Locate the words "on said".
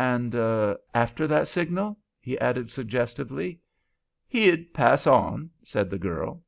5.06-5.90